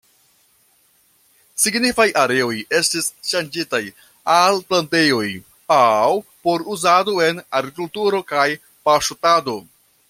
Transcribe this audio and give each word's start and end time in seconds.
Signifaj 1.63 2.05
areoj 2.21 2.55
estis 2.79 3.11
ŝanĝitaj 3.33 3.83
al 4.37 4.59
plantejoj, 4.71 5.29
aŭ 5.79 6.09
por 6.47 6.67
uzado 6.77 7.19
en 7.31 7.45
agrikulturo 7.61 8.27
kaj 8.35 8.51
paŝtado. 8.89 9.61